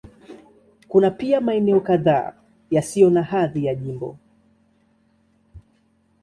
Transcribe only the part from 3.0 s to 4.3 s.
na hadhi ya jimbo.